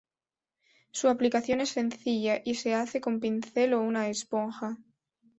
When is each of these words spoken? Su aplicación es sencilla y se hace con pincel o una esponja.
Su 0.89 1.09
aplicación 1.09 1.61
es 1.61 1.69
sencilla 1.69 2.41
y 2.43 2.55
se 2.55 2.73
hace 2.73 2.99
con 3.01 3.19
pincel 3.19 3.75
o 3.75 3.83
una 3.83 4.07
esponja. 4.09 4.79